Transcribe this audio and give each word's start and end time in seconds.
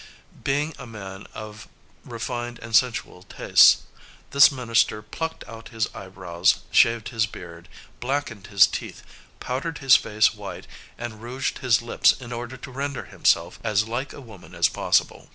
Being 0.43 0.73
a, 0.79 0.87
man 0.87 1.27
of 1.35 1.67
refined 2.03 2.57
and 2.57 2.75
sensual 2.75 3.21
tastes, 3.21 3.83
this 4.31 4.51
minister 4.51 5.03
plucked 5.03 5.47
out 5.47 5.69
his 5.69 5.87
eyebrows, 5.93 6.61
shaved 6.71 7.09
his 7.09 7.27
beard, 7.27 7.69
blackened 7.99 8.47
his 8.47 8.65
teeth, 8.65 9.03
powdered 9.39 9.77
his 9.77 9.95
face 9.95 10.33
white, 10.33 10.65
and 10.97 11.21
rouged 11.21 11.59
his 11.59 11.83
lips 11.83 12.13
in 12.13 12.33
order 12.33 12.57
to 12.57 12.71
render 12.71 13.03
himself 13.03 13.59
as 13.63 13.87
like 13.87 14.11
a 14.11 14.21
woman 14.21 14.55
as 14.55 14.67
possible. 14.69 15.29